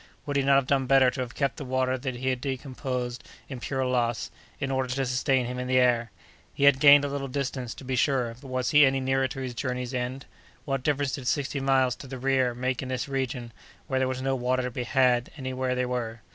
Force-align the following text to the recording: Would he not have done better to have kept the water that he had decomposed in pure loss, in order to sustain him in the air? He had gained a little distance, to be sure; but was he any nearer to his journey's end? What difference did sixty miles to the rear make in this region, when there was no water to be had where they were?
Would 0.25 0.35
he 0.35 0.41
not 0.41 0.55
have 0.55 0.65
done 0.65 0.87
better 0.87 1.11
to 1.11 1.21
have 1.21 1.35
kept 1.35 1.57
the 1.57 1.63
water 1.63 1.95
that 1.95 2.15
he 2.15 2.29
had 2.29 2.41
decomposed 2.41 3.23
in 3.49 3.59
pure 3.59 3.85
loss, 3.85 4.31
in 4.59 4.71
order 4.71 4.89
to 4.89 5.05
sustain 5.05 5.45
him 5.45 5.59
in 5.59 5.67
the 5.67 5.77
air? 5.77 6.09
He 6.55 6.63
had 6.63 6.79
gained 6.79 7.05
a 7.05 7.07
little 7.07 7.27
distance, 7.27 7.75
to 7.75 7.83
be 7.85 7.95
sure; 7.95 8.35
but 8.41 8.47
was 8.47 8.71
he 8.71 8.83
any 8.83 8.99
nearer 8.99 9.27
to 9.27 9.41
his 9.41 9.53
journey's 9.53 9.93
end? 9.93 10.25
What 10.65 10.81
difference 10.81 11.11
did 11.13 11.27
sixty 11.27 11.59
miles 11.59 11.95
to 11.97 12.07
the 12.07 12.17
rear 12.17 12.55
make 12.55 12.81
in 12.81 12.87
this 12.89 13.07
region, 13.07 13.51
when 13.85 13.99
there 13.99 14.07
was 14.07 14.23
no 14.23 14.33
water 14.33 14.63
to 14.63 14.71
be 14.71 14.85
had 14.85 15.29
where 15.53 15.75
they 15.75 15.85
were? 15.85 16.21